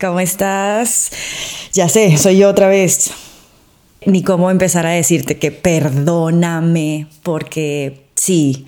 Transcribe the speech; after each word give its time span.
¿Cómo 0.00 0.20
estás? 0.20 1.10
Ya 1.72 1.88
sé, 1.88 2.16
soy 2.18 2.38
yo 2.38 2.48
otra 2.48 2.68
vez. 2.68 3.10
Ni 4.06 4.22
cómo 4.22 4.48
empezar 4.48 4.86
a 4.86 4.90
decirte 4.90 5.38
que 5.38 5.50
perdóname, 5.50 7.08
porque 7.24 8.04
sí, 8.14 8.66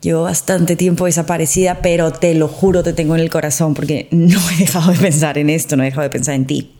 llevo 0.00 0.22
bastante 0.22 0.74
tiempo 0.74 1.04
desaparecida, 1.04 1.82
pero 1.82 2.12
te 2.12 2.34
lo 2.34 2.48
juro, 2.48 2.82
te 2.82 2.94
tengo 2.94 3.14
en 3.14 3.20
el 3.20 3.28
corazón, 3.28 3.74
porque 3.74 4.08
no 4.10 4.40
he 4.50 4.56
dejado 4.56 4.90
de 4.90 4.98
pensar 4.98 5.36
en 5.36 5.50
esto, 5.50 5.76
no 5.76 5.82
he 5.82 5.86
dejado 5.86 6.04
de 6.04 6.10
pensar 6.10 6.34
en 6.34 6.46
ti. 6.46 6.72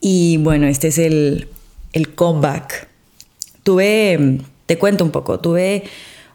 Y 0.00 0.38
bueno, 0.38 0.66
este 0.66 0.88
es 0.88 0.96
el, 0.96 1.48
el 1.92 2.14
comeback. 2.14 2.88
Tuve, 3.64 4.38
te 4.64 4.78
cuento 4.78 5.04
un 5.04 5.10
poco, 5.10 5.40
tuve 5.40 5.84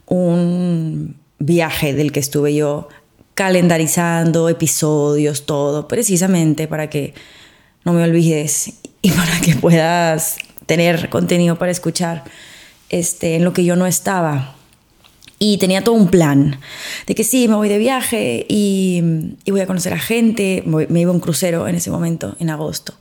un 0.05 1.15
viaje 1.39 1.95
del 1.95 2.11
que 2.11 2.19
estuve 2.19 2.53
yo 2.53 2.89
calendarizando 3.33 4.49
episodios, 4.49 5.45
todo, 5.45 5.87
precisamente 5.87 6.67
para 6.67 6.89
que 6.89 7.13
no 7.83 7.93
me 7.93 8.03
olvides 8.03 8.73
y 9.01 9.11
para 9.11 9.39
que 9.41 9.55
puedas 9.55 10.37
tener 10.65 11.09
contenido 11.09 11.57
para 11.57 11.71
escuchar 11.71 12.23
este, 12.89 13.35
en 13.35 13.43
lo 13.43 13.53
que 13.53 13.65
yo 13.65 13.75
no 13.75 13.85
estaba. 13.85 14.55
Y 15.39 15.57
tenía 15.57 15.83
todo 15.83 15.95
un 15.95 16.07
plan 16.07 16.57
de 17.05 17.15
que 17.15 17.25
sí, 17.25 17.49
me 17.49 17.55
voy 17.55 17.67
de 17.67 17.77
viaje 17.77 18.45
y, 18.47 19.01
voy 19.45 19.59
a 19.59 19.67
conocer 19.67 19.91
a 19.91 19.99
gente. 19.99 20.63
Me 20.65 21.01
iba 21.01 21.11
a 21.11 21.13
un 21.13 21.19
crucero 21.19 21.67
en 21.67 21.75
ese 21.75 21.91
momento, 21.91 22.37
en 22.39 22.49
agosto. 22.49 22.93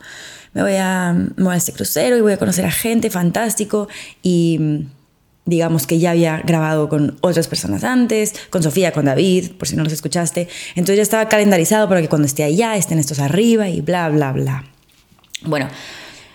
Me 0.53 0.61
voy, 0.61 0.75
a, 0.75 1.13
me 1.13 1.43
voy 1.43 1.53
a 1.53 1.57
este 1.57 1.71
crucero 1.71 2.17
y 2.17 2.21
voy 2.21 2.33
a 2.33 2.37
conocer 2.37 2.65
a 2.65 2.71
gente, 2.71 3.09
fantástico. 3.09 3.87
Y 4.21 4.59
digamos 5.45 5.87
que 5.87 5.99
ya 5.99 6.11
había 6.11 6.41
grabado 6.43 6.87
con 6.87 7.17
otras 7.21 7.47
personas 7.47 7.83
antes, 7.83 8.33
con 8.49 8.63
Sofía, 8.63 8.91
con 8.91 9.05
David, 9.05 9.51
por 9.57 9.67
si 9.67 9.75
no 9.75 9.83
los 9.83 9.93
escuchaste. 9.93 10.47
Entonces 10.75 10.97
ya 10.97 11.03
estaba 11.03 11.27
calendarizado 11.27 11.89
para 11.89 12.01
que 12.01 12.07
cuando 12.07 12.25
esté 12.25 12.43
allá 12.43 12.75
estén 12.75 12.99
estos 12.99 13.19
arriba 13.19 13.67
y 13.69 13.81
bla, 13.81 14.09
bla, 14.09 14.31
bla. 14.31 14.63
Bueno, 15.45 15.67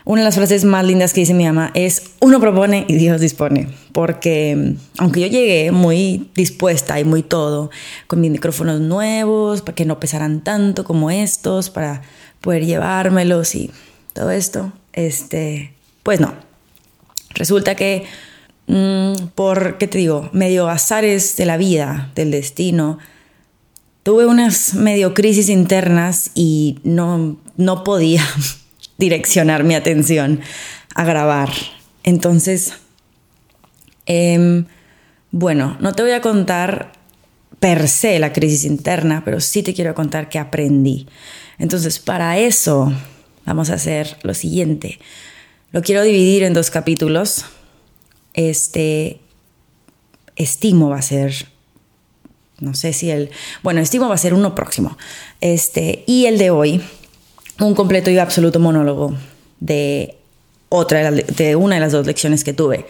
una 0.05 0.21
de 0.21 0.25
las 0.27 0.35
frases 0.35 0.65
más 0.65 0.85
lindas 0.85 1.15
que 1.15 1.21
dice 1.21 1.33
mi 1.33 1.45
mamá 1.45 1.71
es, 1.75 2.11
uno 2.21 2.39
propone 2.41 2.85
y 2.89 2.97
Dios 2.97 3.21
dispone, 3.21 3.69
porque 3.93 4.75
aunque 4.99 5.21
yo 5.21 5.27
llegué 5.27 5.71
muy 5.71 6.31
dispuesta 6.35 7.01
y 7.01 7.05
muy 7.05 7.23
todo, 7.23 7.71
con 8.07 8.21
mis 8.21 8.31
micrófonos 8.31 8.81
nuevos, 8.81 9.63
para 9.63 9.75
que 9.75 9.87
no 9.87 9.99
pesaran 9.99 10.43
tanto 10.43 10.85
como 10.85 11.11
estos, 11.11 11.71
para 11.71 12.03
poder 12.43 12.67
llevármelos 12.67 13.55
y 13.55 13.71
todo 14.13 14.31
esto, 14.31 14.73
este, 14.93 15.73
pues 16.03 16.21
no. 16.21 16.35
Resulta 17.35 17.75
que 17.75 18.07
Mm, 18.07 18.38
por, 19.35 19.79
¿qué 19.79 19.87
te 19.87 19.99
digo? 19.99 20.29
Medio 20.33 20.69
azares 20.69 21.37
de 21.37 21.47
la 21.47 21.57
vida, 21.57 22.13
del 22.15 22.31
destino. 22.31 22.99
Tuve 24.03 24.27
unas 24.27 24.75
medio 24.75 25.15
crisis 25.15 25.49
internas 25.49 26.31
y 26.35 26.79
no, 26.85 27.39
no 27.57 27.83
podía 27.83 28.23
direccionar 28.99 29.65
mi 29.65 29.75
atención 29.75 30.41
a 30.95 31.05
grabar. 31.05 31.49
Entonces, 32.05 32.75
em, 34.05 34.67
bueno, 35.31 35.77
no 35.81 35.95
te 35.95 36.03
voy 36.03 36.13
a 36.13 36.21
contar 36.21 36.93
per 37.61 37.89
se 37.89 38.19
la 38.19 38.33
crisis 38.33 38.65
interna, 38.65 39.23
pero 39.25 39.41
sí 39.41 39.63
te 39.63 39.75
quiero 39.75 39.95
contar 39.95 40.29
que 40.29 40.39
aprendí. 40.39 41.07
Entonces, 41.59 41.99
para 41.99 42.39
eso 42.39 42.93
vamos 43.47 43.71
a 43.71 43.75
hacer 43.75 44.19
lo 44.23 44.35
siguiente. 44.35 44.99
Lo 45.73 45.83
quiero 45.83 46.03
dividir 46.03 46.45
en 46.45 46.55
dos 46.55 46.71
capítulos 46.71 47.47
este, 48.39 49.19
estimo 50.37 50.91
va 50.91 50.99
a 50.99 51.03
ser, 51.03 51.49
no 52.61 52.73
sé 52.73 52.93
si 52.93 53.11
el, 53.11 53.31
bueno, 53.65 53.81
estimo 53.81 54.09
va 54.09 54.15
a 54.15 54.19
ser 54.19 54.33
uno 54.33 54.55
próximo. 54.55 54.97
Este, 55.41 56.05
y 56.07 56.27
el 56.27 56.39
de 56.39 56.51
hoy, 56.51 56.81
un 57.59 57.75
completo 57.75 58.13
y 58.13 58.19
absoluto 58.19 58.61
monólogo 58.61 59.13
de 59.59 60.15
otra, 60.69 61.11
de 61.11 61.57
una 61.57 61.75
de 61.75 61.81
las 61.81 61.91
dos 61.91 62.07
lecciones 62.07 62.45
que 62.45 62.53
tuve. 62.53 62.87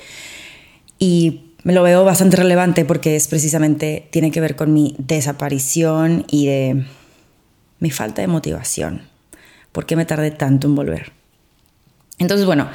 Y 0.99 1.55
me 1.63 1.73
lo 1.73 1.83
veo 1.83 2.05
bastante 2.05 2.37
relevante 2.37 2.85
porque 2.85 3.17
es 3.17 3.27
precisamente, 3.27 4.07
tiene 4.11 4.31
que 4.31 4.43
ver 4.43 4.55
con 4.55 4.75
mi 4.75 4.97
desaparición 4.99 6.27
y 6.29 6.47
de 6.47 6.85
mi 7.81 7.91
falta 7.91 8.21
de 8.21 8.29
motivación. 8.29 9.09
¿Por 9.73 9.87
qué 9.87 9.97
me 9.97 10.05
tardé 10.05 10.31
tanto 10.31 10.67
en 10.67 10.75
volver? 10.75 11.18
Entonces, 12.19 12.47
bueno, 12.47 12.69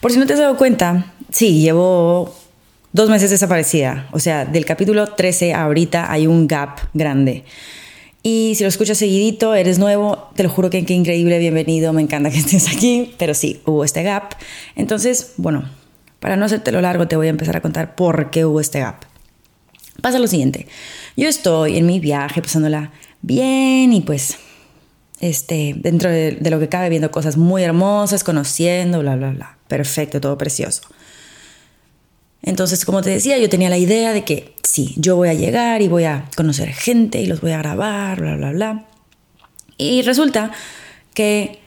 por 0.00 0.12
si 0.12 0.18
no 0.18 0.26
te 0.26 0.34
has 0.34 0.38
dado 0.38 0.56
cuenta, 0.56 1.12
sí, 1.30 1.60
llevo 1.60 2.34
dos 2.92 3.08
meses 3.08 3.30
desaparecida. 3.30 4.08
O 4.12 4.18
sea, 4.18 4.44
del 4.44 4.64
capítulo 4.64 5.06
13 5.06 5.54
a 5.54 5.62
ahorita 5.62 6.12
hay 6.12 6.26
un 6.26 6.46
gap 6.46 6.80
grande. 6.92 7.44
Y 8.22 8.54
si 8.56 8.64
lo 8.64 8.68
escuchas 8.68 8.98
seguidito, 8.98 9.54
eres 9.54 9.78
nuevo, 9.78 10.28
te 10.34 10.42
lo 10.42 10.50
juro 10.50 10.68
que 10.68 10.84
qué 10.84 10.92
increíble, 10.92 11.38
bienvenido, 11.38 11.94
me 11.94 12.02
encanta 12.02 12.30
que 12.30 12.38
estés 12.38 12.68
aquí, 12.68 13.14
pero 13.18 13.32
sí, 13.32 13.62
hubo 13.64 13.82
este 13.82 14.02
gap. 14.02 14.34
Entonces, 14.76 15.32
bueno, 15.38 15.64
para 16.18 16.36
no 16.36 16.44
hacértelo 16.44 16.82
largo, 16.82 17.08
te 17.08 17.16
voy 17.16 17.28
a 17.28 17.30
empezar 17.30 17.56
a 17.56 17.62
contar 17.62 17.94
por 17.94 18.30
qué 18.30 18.44
hubo 18.44 18.60
este 18.60 18.80
gap. 18.80 19.04
Pasa 20.02 20.18
lo 20.18 20.26
siguiente, 20.26 20.66
yo 21.16 21.28
estoy 21.28 21.78
en 21.78 21.86
mi 21.86 21.98
viaje 21.98 22.42
pasándola 22.42 22.90
bien 23.22 23.92
y 23.92 24.00
pues 24.02 24.38
este, 25.20 25.74
dentro 25.76 26.10
de, 26.10 26.38
lo 26.50 26.58
que 26.58 26.68
cabe, 26.68 26.88
viendo 26.88 27.10
cosas 27.10 27.36
muy 27.36 27.62
hermosas, 27.62 28.24
conociendo, 28.24 29.00
bla, 29.00 29.16
bla, 29.16 29.30
bla. 29.30 29.58
Perfecto, 29.68 30.20
todo 30.20 30.36
precioso. 30.38 30.82
Entonces, 32.42 32.86
como 32.86 33.02
te 33.02 33.10
decía, 33.10 33.36
yo 33.38 33.50
tenía 33.50 33.68
la 33.68 33.76
idea 33.76 34.12
de 34.12 34.24
que 34.24 34.54
sí, 34.62 34.94
yo 34.96 35.16
voy 35.16 35.28
a 35.28 35.34
llegar 35.34 35.82
y 35.82 35.88
voy 35.88 36.04
a 36.04 36.24
conocer 36.36 36.70
gente 36.70 37.20
y 37.20 37.26
los 37.26 37.42
voy 37.42 37.52
a 37.52 37.58
grabar, 37.58 38.20
bla, 38.20 38.36
bla, 38.36 38.52
bla. 38.52 38.86
Y 39.76 40.02
resulta 40.02 40.50
que, 41.12 41.60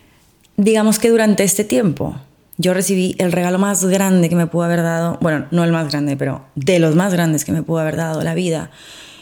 digamos 0.58 0.98
que 0.98 1.10
durante 1.10 1.44
este 1.44 1.64
tiempo, 1.64 2.16
yo 2.58 2.74
recibí 2.74 3.16
el 3.20 3.32
regalo 3.32 3.60
más 3.60 3.86
grande 3.86 4.30
que 4.30 4.36
me 4.36 4.48
pudo 4.48 4.64
haber 4.64 4.82
dado, 4.82 5.20
bueno, 5.22 5.46
no 5.52 5.64
el 5.64 5.72
más 5.72 5.92
grande, 5.92 6.18
pero 6.18 6.46
de 6.56 6.80
los 6.80 6.96
más 6.96 7.14
grandes 7.14 7.46
que 7.46 7.52
me 7.52 7.62
pudo 7.62 7.80
haber 7.80 7.96
dado 7.96 8.24
la 8.24 8.34
vida 8.34 8.72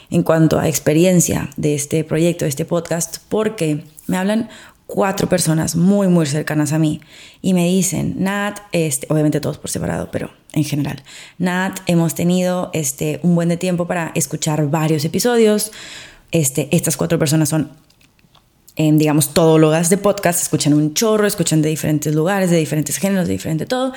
en 0.10 0.24
cuanto 0.24 0.60
a 0.60 0.68
experiencia 0.68 1.50
de 1.56 1.74
este 1.74 2.04
proyecto, 2.04 2.46
de 2.46 2.50
este 2.50 2.66
podcast, 2.66 3.18
porque 3.30 3.86
me 4.12 4.18
hablan 4.18 4.50
cuatro 4.88 5.30
personas 5.30 5.78
muy, 5.78 6.10
muy 6.10 6.26
cercanas 6.26 6.74
a 6.74 6.80
mí 6.80 7.00
y 7.42 7.54
me 7.54 7.66
dicen, 7.66 8.16
Nat, 8.18 8.60
este, 8.74 9.08
obviamente 9.10 9.40
todos 9.40 9.58
por 9.58 9.72
separado, 9.72 10.10
pero 10.12 10.30
en 10.52 10.66
general, 10.66 11.02
Nat, 11.38 11.80
hemos 11.86 12.14
tenido 12.14 12.72
este, 12.74 13.22
un 13.24 13.34
buen 13.34 13.48
de 13.48 13.56
tiempo 13.56 13.88
para 13.88 14.12
escuchar 14.14 14.70
varios 14.70 15.06
episodios. 15.06 15.72
Este, 16.32 16.68
estas 16.76 16.98
cuatro 16.98 17.18
personas 17.18 17.48
son, 17.48 17.72
eh, 18.76 18.92
digamos, 18.94 19.34
todólogas 19.34 19.90
de 19.90 19.98
podcast, 19.98 20.42
escuchan 20.42 20.74
un 20.74 20.94
chorro, 20.94 21.26
escuchan 21.26 21.62
de 21.62 21.70
diferentes 21.70 22.14
lugares, 22.14 22.52
de 22.52 22.58
diferentes 22.58 22.98
géneros, 22.98 23.28
de 23.28 23.34
diferente 23.34 23.66
todo. 23.66 23.94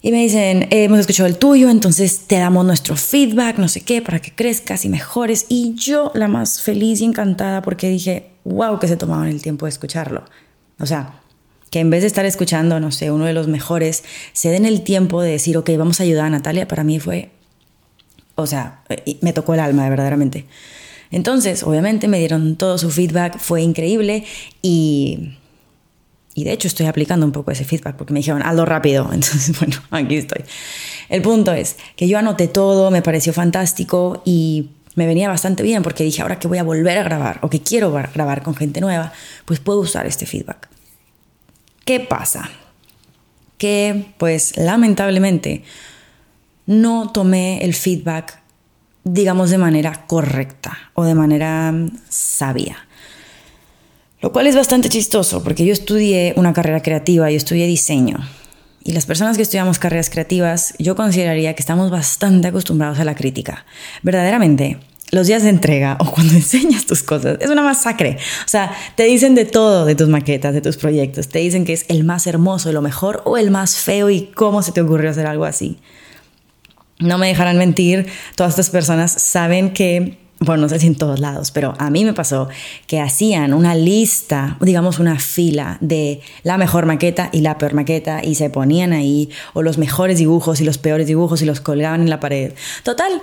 Y 0.00 0.12
me 0.12 0.22
dicen, 0.22 0.68
hemos 0.70 1.00
escuchado 1.00 1.28
el 1.28 1.38
tuyo, 1.38 1.70
entonces 1.70 2.20
te 2.28 2.36
damos 2.36 2.64
nuestro 2.64 2.94
feedback, 2.96 3.58
no 3.58 3.66
sé 3.66 3.80
qué, 3.80 4.00
para 4.00 4.20
que 4.20 4.32
crezcas 4.32 4.84
y 4.84 4.88
mejores. 4.88 5.46
Y 5.48 5.74
yo 5.74 6.12
la 6.14 6.28
más 6.28 6.60
feliz 6.62 7.00
y 7.00 7.04
encantada 7.04 7.62
porque 7.62 7.88
dije, 7.88 8.30
wow, 8.44 8.78
que 8.78 8.86
se 8.86 8.96
tomaban 8.96 9.28
el 9.28 9.42
tiempo 9.42 9.66
de 9.66 9.70
escucharlo. 9.70 10.24
O 10.78 10.86
sea, 10.86 11.20
que 11.70 11.80
en 11.80 11.90
vez 11.90 12.02
de 12.02 12.06
estar 12.06 12.24
escuchando, 12.24 12.78
no 12.78 12.92
sé, 12.92 13.10
uno 13.10 13.24
de 13.24 13.32
los 13.32 13.48
mejores, 13.48 14.04
se 14.32 14.50
den 14.50 14.66
el 14.66 14.82
tiempo 14.82 15.20
de 15.20 15.32
decir, 15.32 15.56
ok, 15.56 15.70
vamos 15.76 15.98
a 15.98 16.04
ayudar 16.04 16.26
a 16.26 16.30
Natalia, 16.30 16.68
para 16.68 16.84
mí 16.84 17.00
fue, 17.00 17.30
o 18.36 18.46
sea, 18.46 18.84
me 19.20 19.32
tocó 19.32 19.54
el 19.54 19.60
alma, 19.60 19.88
verdaderamente. 19.88 20.46
Entonces, 21.10 21.62
obviamente 21.62 22.06
me 22.06 22.18
dieron 22.18 22.56
todo 22.56 22.78
su 22.78 22.90
feedback, 22.90 23.38
fue 23.38 23.62
increíble 23.62 24.24
y 24.62 25.37
y 26.38 26.44
de 26.44 26.52
hecho 26.52 26.68
estoy 26.68 26.86
aplicando 26.86 27.26
un 27.26 27.32
poco 27.32 27.50
ese 27.50 27.64
feedback 27.64 27.96
porque 27.96 28.12
me 28.12 28.20
dijeron, 28.20 28.42
hazlo 28.44 28.64
rápido. 28.64 29.10
Entonces, 29.12 29.58
bueno, 29.58 29.76
aquí 29.90 30.16
estoy. 30.16 30.44
El 31.08 31.20
punto 31.20 31.52
es 31.52 31.76
que 31.96 32.06
yo 32.06 32.16
anoté 32.16 32.46
todo, 32.46 32.92
me 32.92 33.02
pareció 33.02 33.32
fantástico 33.32 34.22
y 34.24 34.70
me 34.94 35.08
venía 35.08 35.28
bastante 35.28 35.64
bien 35.64 35.82
porque 35.82 36.04
dije, 36.04 36.22
ahora 36.22 36.38
que 36.38 36.46
voy 36.46 36.58
a 36.58 36.62
volver 36.62 36.96
a 36.96 37.02
grabar 37.02 37.40
o 37.42 37.50
que 37.50 37.60
quiero 37.60 37.90
grabar 37.90 38.44
con 38.44 38.54
gente 38.54 38.80
nueva, 38.80 39.12
pues 39.46 39.58
puedo 39.58 39.80
usar 39.80 40.06
este 40.06 40.26
feedback. 40.26 40.68
¿Qué 41.84 41.98
pasa? 41.98 42.48
Que 43.56 44.12
pues 44.16 44.56
lamentablemente 44.56 45.64
no 46.66 47.10
tomé 47.10 47.64
el 47.64 47.74
feedback, 47.74 48.40
digamos, 49.02 49.50
de 49.50 49.58
manera 49.58 50.06
correcta 50.06 50.78
o 50.94 51.02
de 51.02 51.16
manera 51.16 51.74
sabia. 52.08 52.87
Lo 54.20 54.32
cual 54.32 54.46
es 54.46 54.56
bastante 54.56 54.88
chistoso 54.88 55.44
porque 55.44 55.64
yo 55.64 55.72
estudié 55.72 56.34
una 56.36 56.52
carrera 56.52 56.82
creativa, 56.82 57.30
yo 57.30 57.36
estudié 57.36 57.66
diseño. 57.66 58.18
Y 58.82 58.92
las 58.92 59.06
personas 59.06 59.36
que 59.36 59.42
estudiamos 59.42 59.78
carreras 59.78 60.10
creativas, 60.10 60.74
yo 60.78 60.96
consideraría 60.96 61.54
que 61.54 61.60
estamos 61.60 61.90
bastante 61.90 62.48
acostumbrados 62.48 62.98
a 62.98 63.04
la 63.04 63.14
crítica. 63.14 63.66
Verdaderamente, 64.02 64.78
los 65.10 65.26
días 65.26 65.42
de 65.42 65.50
entrega 65.50 65.96
o 66.00 66.10
cuando 66.10 66.34
enseñas 66.36 66.86
tus 66.86 67.02
cosas 67.02 67.38
es 67.40 67.50
una 67.50 67.62
masacre. 67.62 68.18
O 68.44 68.48
sea, 68.48 68.72
te 68.96 69.04
dicen 69.04 69.34
de 69.34 69.44
todo 69.44 69.84
de 69.84 69.94
tus 69.94 70.08
maquetas, 70.08 70.54
de 70.54 70.60
tus 70.60 70.76
proyectos. 70.76 71.28
Te 71.28 71.38
dicen 71.38 71.64
que 71.64 71.72
es 71.72 71.84
el 71.88 72.04
más 72.04 72.26
hermoso, 72.26 72.72
lo 72.72 72.82
mejor 72.82 73.22
o 73.24 73.36
el 73.36 73.50
más 73.50 73.76
feo 73.76 74.10
y 74.10 74.26
cómo 74.34 74.62
se 74.62 74.72
te 74.72 74.80
ocurrió 74.80 75.10
hacer 75.10 75.26
algo 75.26 75.44
así. 75.44 75.78
No 76.98 77.18
me 77.18 77.28
dejarán 77.28 77.58
mentir, 77.58 78.06
todas 78.34 78.54
estas 78.54 78.70
personas 78.70 79.12
saben 79.12 79.72
que 79.72 80.18
bueno, 80.40 80.62
no 80.62 80.68
sé 80.68 80.78
si 80.78 80.86
en 80.86 80.94
todos 80.94 81.18
lados, 81.18 81.50
pero 81.50 81.74
a 81.78 81.90
mí 81.90 82.04
me 82.04 82.12
pasó 82.12 82.48
que 82.86 83.00
hacían 83.00 83.52
una 83.52 83.74
lista, 83.74 84.56
digamos 84.60 85.00
una 85.00 85.18
fila 85.18 85.78
de 85.80 86.20
la 86.44 86.58
mejor 86.58 86.86
maqueta 86.86 87.28
y 87.32 87.40
la 87.40 87.58
peor 87.58 87.74
maqueta 87.74 88.22
y 88.22 88.36
se 88.36 88.48
ponían 88.48 88.92
ahí, 88.92 89.30
o 89.52 89.62
los 89.62 89.78
mejores 89.78 90.18
dibujos 90.18 90.60
y 90.60 90.64
los 90.64 90.78
peores 90.78 91.08
dibujos 91.08 91.42
y 91.42 91.44
los 91.44 91.60
colgaban 91.60 92.02
en 92.02 92.10
la 92.10 92.20
pared. 92.20 92.52
Total, 92.84 93.20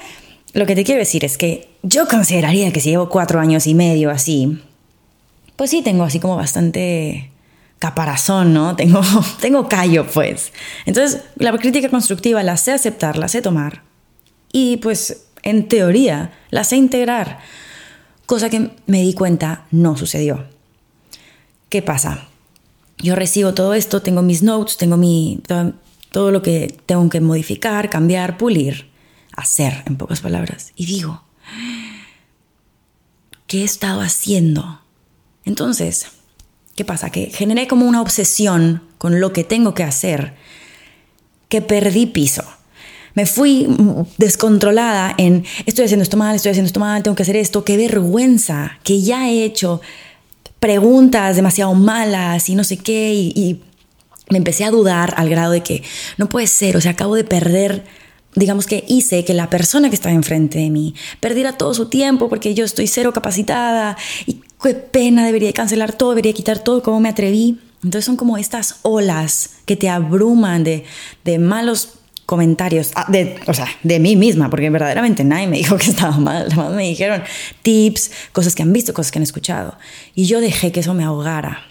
lo 0.54 0.66
que 0.66 0.76
te 0.76 0.84
quiero 0.84 1.00
decir 1.00 1.24
es 1.24 1.38
que 1.38 1.70
yo 1.84 2.08
consideraría 2.08 2.72
que 2.74 2.82
si 2.82 2.90
llevo 2.90 3.10
cuatro 3.10 3.40
años 3.40 3.66
y 3.68 3.76
medio 3.76 4.10
así, 4.10 4.62
pues 5.56 5.70
sí, 5.70 5.82
tengo 5.82 6.04
así 6.04 6.20
como 6.20 6.36
bastante 6.36 7.32
caparazón, 7.80 8.54
¿no? 8.54 8.76
Tengo, 8.78 9.02
tengo 9.40 9.70
callo, 9.70 10.08
pues. 10.08 10.52
Entonces, 10.86 11.22
la 11.36 11.52
crítica 11.58 11.90
constructiva 11.90 12.42
la 12.44 12.58
sé 12.58 12.72
aceptar, 12.72 13.18
la 13.18 13.28
sé 13.28 13.42
tomar. 13.42 13.84
Y 14.52 14.78
pues 14.78 15.25
en 15.46 15.68
teoría, 15.70 16.34
la 16.50 16.66
sé 16.66 16.76
integrar, 16.76 17.40
cosa 18.26 18.50
que 18.50 18.72
me 18.88 19.02
di 19.02 19.14
cuenta 19.14 19.68
no 19.72 19.96
sucedió. 19.96 20.44
¿Qué 21.70 21.82
pasa? 21.82 22.28
Yo 22.98 23.16
recibo 23.16 23.54
todo 23.54 23.74
esto, 23.74 24.02
tengo 24.02 24.22
mis 24.22 24.44
notes, 24.44 24.78
tengo 24.78 24.98
mi, 24.98 25.42
todo, 26.12 26.32
lo 26.32 26.42
que 26.42 26.76
tengo 26.86 27.08
que 27.10 27.22
modificar, 27.22 27.90
cambiar, 27.90 28.38
pulir, 28.38 28.90
hacer, 29.36 29.84
en 29.86 29.98
pocas 29.98 30.22
palabras. 30.22 30.74
Y 30.76 30.88
digo, 30.88 31.24
¿qué 33.48 33.62
he 33.62 33.64
estado 33.64 34.02
haciendo? 34.02 34.82
Entonces, 35.44 36.08
¿qué 36.76 36.86
pasa? 36.86 37.12
Que 37.12 37.28
generé 37.28 37.68
como 37.68 37.86
una 37.86 38.02
obsesión 38.02 38.82
con 38.98 39.20
lo 39.20 39.32
que 39.32 39.44
tengo 39.44 39.76
que 39.76 39.84
hacer, 39.84 40.36
que 41.50 41.62
perdí 41.62 42.08
piso 42.08 42.44
me 43.16 43.26
fui 43.26 43.68
descontrolada 44.18 45.16
en 45.18 45.46
estoy 45.66 45.86
haciendo 45.86 46.04
esto 46.04 46.18
mal, 46.18 46.36
estoy 46.36 46.52
haciendo 46.52 46.68
esto 46.68 46.80
mal, 46.80 47.02
tengo 47.02 47.16
que 47.16 47.24
hacer 47.24 47.38
esto, 47.38 47.64
qué 47.64 47.78
vergüenza, 47.78 48.78
que 48.84 49.02
ya 49.02 49.30
he 49.30 49.44
hecho 49.44 49.82
preguntas 50.60 51.36
demasiado 51.36 51.74
malas 51.74 52.50
y 52.50 52.56
no 52.56 52.64
sé 52.64 52.78
qué, 52.78 53.14
y, 53.14 53.62
me 54.28 54.40
empecé 54.40 54.64
a 54.64 54.72
dudar 54.72 55.14
al 55.18 55.30
grado 55.30 55.52
de 55.52 55.62
que 55.62 55.84
no 56.18 56.30
puede 56.30 56.48
ser, 56.48 56.76
o 56.78 56.82
sea, 56.82 56.92
acabo 56.92 57.16
de 57.16 57.24
perder 57.24 57.84
digamos 58.34 58.66
que 58.66 58.84
hice 58.88 59.24
que 59.24 59.36
la 59.36 59.52
persona 59.52 59.90
que 59.90 59.96
estaba 59.96 60.16
enfrente 60.16 60.58
de 60.58 60.72
mí 60.72 60.96
perdiera 61.20 61.54
todo 61.54 61.76
su 61.76 61.90
tiempo 61.90 62.28
porque 62.28 62.56
yo 62.56 62.66
estoy 62.66 62.88
cero 62.88 63.14
capacitada 63.14 63.96
y 64.26 64.42
qué 64.62 64.74
pena, 64.74 65.26
debería 65.26 65.54
cancelar 65.54 65.94
todo, 65.94 66.10
debería 66.10 66.34
quitar 66.34 66.58
todo, 66.58 66.82
cómo 66.82 67.00
me 67.00 67.10
atreví. 67.10 67.60
Entonces 67.84 68.04
son 68.04 68.18
como 68.18 68.38
estas 68.38 68.80
olas 68.82 69.52
que 69.66 69.76
te 69.76 69.90
abruman 69.90 70.64
de, 70.64 70.86
de 71.24 71.38
malos 71.38 71.95
comentarios, 72.26 72.92
ah, 72.96 73.06
de, 73.10 73.40
o 73.48 73.54
sea, 73.54 73.68
de 73.84 74.00
mí 74.00 74.16
misma, 74.16 74.50
porque 74.50 74.70
verdaderamente 74.70 75.24
nadie 75.24 75.48
me 75.48 75.58
dijo 75.60 75.78
que 75.78 75.90
estaba 75.90 76.18
mal, 76.18 76.50
me 76.76 76.84
dijeron 76.84 77.24
tips, 77.62 78.12
cosas 78.32 78.56
que 78.56 78.64
han 78.64 78.74
visto, 78.74 78.94
cosas 78.94 79.12
que 79.12 79.20
han 79.20 79.24
escuchado. 79.24 79.78
Y 80.16 80.26
yo 80.26 80.42
dejé 80.42 80.72
que 80.72 80.80
eso 80.80 80.94
me 80.94 81.04
ahogara, 81.04 81.64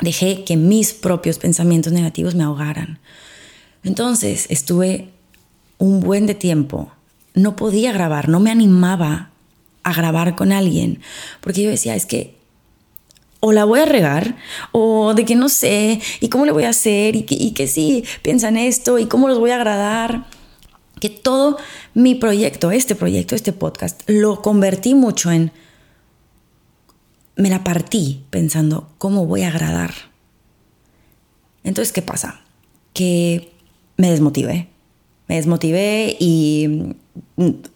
dejé 0.00 0.44
que 0.44 0.56
mis 0.56 0.92
propios 0.92 1.38
pensamientos 1.38 1.92
negativos 1.92 2.34
me 2.34 2.44
ahogaran. 2.44 2.98
Entonces 3.82 4.46
estuve 4.50 5.08
un 5.78 6.00
buen 6.00 6.26
de 6.26 6.34
tiempo, 6.34 6.92
no 7.34 7.56
podía 7.56 7.92
grabar, 7.92 8.28
no 8.28 8.40
me 8.40 8.50
animaba 8.50 9.30
a 9.82 9.94
grabar 9.94 10.36
con 10.36 10.52
alguien, 10.52 11.00
porque 11.40 11.62
yo 11.62 11.70
decía, 11.70 11.94
es 11.94 12.04
que 12.04 12.39
o 13.40 13.52
la 13.52 13.64
voy 13.64 13.80
a 13.80 13.86
regar, 13.86 14.36
o 14.72 15.14
de 15.14 15.24
que 15.24 15.34
no 15.34 15.48
sé, 15.48 16.00
y 16.20 16.28
cómo 16.28 16.44
le 16.44 16.52
voy 16.52 16.64
a 16.64 16.70
hacer, 16.70 17.16
y 17.16 17.22
que, 17.22 17.34
y 17.34 17.52
que 17.52 17.66
sí, 17.66 18.04
piensan 18.22 18.56
esto, 18.56 18.98
y 18.98 19.06
cómo 19.06 19.28
los 19.28 19.38
voy 19.38 19.50
a 19.50 19.56
agradar. 19.56 20.26
Que 21.00 21.08
todo 21.08 21.56
mi 21.94 22.14
proyecto, 22.14 22.70
este 22.70 22.94
proyecto, 22.94 23.34
este 23.34 23.52
podcast, 23.52 24.02
lo 24.06 24.42
convertí 24.42 24.94
mucho 24.94 25.30
en, 25.30 25.50
me 27.36 27.48
la 27.48 27.64
partí 27.64 28.24
pensando, 28.28 28.90
¿cómo 28.98 29.24
voy 29.24 29.42
a 29.42 29.48
agradar? 29.48 29.94
Entonces, 31.64 31.92
¿qué 31.92 32.02
pasa? 32.02 32.42
Que 32.92 33.52
me 33.96 34.10
desmotivé. 34.10 34.68
Me 35.26 35.36
desmotivé 35.36 36.16
y, 36.18 36.94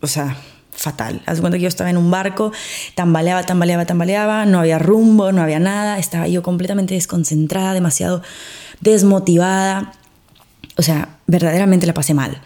o 0.00 0.06
sea, 0.06 0.36
fatal. 0.74 1.22
Haz 1.26 1.40
cuenta 1.40 1.58
que 1.58 1.62
yo 1.62 1.68
estaba 1.68 1.90
en 1.90 1.96
un 1.96 2.10
barco, 2.10 2.52
tambaleaba, 2.94 3.44
tambaleaba, 3.44 3.86
tambaleaba, 3.86 4.46
no 4.46 4.60
había 4.60 4.78
rumbo, 4.78 5.32
no 5.32 5.42
había 5.42 5.58
nada, 5.58 5.98
estaba 5.98 6.28
yo 6.28 6.42
completamente 6.42 6.94
desconcentrada, 6.94 7.72
demasiado 7.72 8.22
desmotivada. 8.80 9.92
O 10.76 10.82
sea, 10.82 11.18
verdaderamente 11.26 11.86
la 11.86 11.94
pasé 11.94 12.14
mal. 12.14 12.40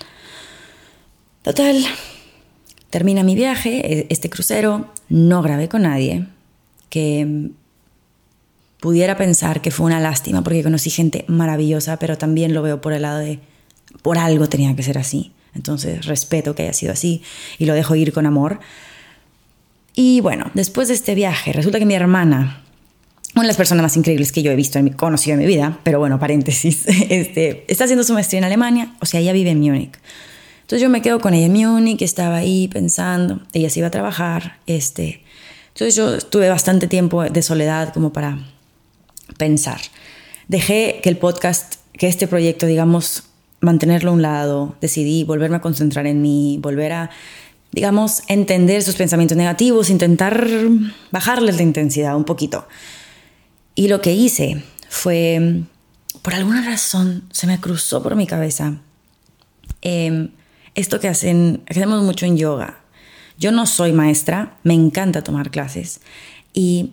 Total, 1.43 1.83
termina 2.91 3.23
mi 3.23 3.35
viaje, 3.35 4.01
e, 4.01 4.07
este 4.11 4.29
crucero, 4.29 4.93
no 5.09 5.43
grabé 5.43 5.69
con 5.69 5.83
nadie, 5.83 6.27
que 6.91 7.51
pudiera 8.81 9.17
pensar 9.17 9.61
que 9.61 9.71
fue 9.71 9.87
una 9.87 10.01
lástima 10.01 10.43
porque 10.43 10.63
conocí 10.63 10.91
gente 10.91 11.25
maravillosa, 11.29 11.99
pero 11.99 12.17
también 12.17 12.55
lo 12.55 12.63
veo 12.63 12.81
por 12.81 12.93
el 12.93 13.03
lado 13.03 13.19
de, 13.19 13.41
por 14.03 14.19
algo 14.19 14.49
tenía 14.49 14.75
que 14.77 14.83
ser 14.83 14.99
así. 14.99 15.33
Entonces 15.55 16.07
respeto 16.07 16.55
que 16.55 16.63
haya 16.63 16.73
sido 16.73 16.93
así 16.93 17.23
y 17.59 17.67
lo 17.67 17.75
dejo 17.75 17.95
ir 17.95 18.13
con 18.13 18.27
amor. 18.27 18.61
Y 19.95 20.21
bueno, 20.21 20.51
después 20.55 20.89
de 20.89 20.95
este 20.95 21.15
viaje, 21.15 21.53
resulta 21.53 21.79
que 21.79 21.87
mi 21.87 21.95
hermana, 21.95 22.63
una 23.35 23.43
de 23.43 23.49
las 23.49 23.57
personas 23.57 23.83
más 23.83 23.97
increíbles 23.97 24.31
que 24.31 24.43
yo 24.43 24.53
he 24.53 24.57
visto, 24.57 24.79
en 24.79 24.85
mi, 24.85 24.91
conocido 24.93 25.35
en 25.35 25.41
mi 25.41 25.47
vida, 25.47 25.79
pero 25.83 25.99
bueno, 25.99 26.19
paréntesis, 26.21 26.87
este, 27.09 27.65
está 27.69 27.85
haciendo 27.85 28.05
su 28.05 28.15
maestría 28.15 28.39
en 28.39 28.45
Alemania, 28.45 28.95
o 29.01 29.07
sea, 29.07 29.21
ella 29.21 29.33
vive 29.33 29.51
en 29.51 29.61
Múnich. 29.61 29.99
Entonces 30.61 30.83
yo 30.83 30.89
me 30.89 31.03
quedo 31.03 31.19
con 31.19 31.35
ella 31.35 31.47
en 31.47 31.53
Múnich, 31.53 32.03
estaba 32.03 32.37
ahí 32.37 32.69
pensando, 32.69 33.41
ella 33.53 33.71
se 33.71 33.81
iba 33.81 33.89
a 33.89 33.91
trabajar, 33.91 34.59
este, 34.67 35.25
entonces 35.79 35.95
yo 35.95 36.15
estuve 36.15 36.49
bastante 36.49 36.89
tiempo 36.89 37.23
de 37.25 37.41
soledad 37.41 37.93
como 37.93 38.13
para 38.13 38.39
pensar. 39.37 39.81
Dejé 40.49 40.99
que 41.03 41.09
el 41.09 41.19
podcast, 41.19 41.77
que 41.93 42.09
este 42.09 42.27
proyecto, 42.27 42.67
digamos, 42.67 43.28
mantenerlo 43.61 44.11
a 44.11 44.15
un 44.15 44.23
lado, 44.23 44.77
decidí 44.81 45.25
volverme 45.25 45.57
a 45.57 45.61
concentrar 45.61 46.07
en 46.07 46.23
mí, 46.23 46.59
volver 46.61 46.93
a, 46.93 47.11
digamos, 47.73 48.23
entender 48.29 48.77
esos 48.77 48.97
pensamientos 48.97 49.37
negativos, 49.37 49.91
intentar 49.91 50.49
bajarles 51.11 51.57
la 51.57 51.63
intensidad 51.63 52.17
un 52.17 52.25
poquito. 52.25 52.67
Y 53.75 53.89
lo 53.89 54.01
que 54.01 54.13
hice 54.13 54.63
fue, 54.89 55.63
por 56.23 56.35
alguna 56.35 56.65
razón, 56.65 57.25
se 57.31 57.47
me 57.47 57.61
cruzó 57.61 58.03
por 58.03 58.17
mi 58.17 58.27
cabeza 58.27 58.81
em, 59.83 60.31
esto 60.75 61.01
que 61.01 61.09
hacen, 61.09 61.63
hacemos 61.69 62.03
mucho 62.03 62.27
en 62.27 62.37
yoga. 62.37 62.81
Yo 63.39 63.53
no 63.53 63.67
soy 63.67 63.93
maestra, 63.93 64.57
me 64.65 64.75
encanta 64.75 65.23
tomar 65.23 65.51
clases 65.51 66.01
y 66.53 66.93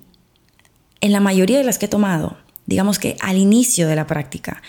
en 1.01 1.11
la 1.11 1.19
mayoría 1.19 1.57
de 1.57 1.63
las 1.63 1.77
que 1.77 1.85
he 1.85 1.89
tomado, 1.89 2.37
digamos 2.65 2.99
que 2.99 3.17
al 3.19 3.37
inicio 3.37 3.87
de 3.87 3.95
la 3.95 4.07
práctica, 4.07 4.61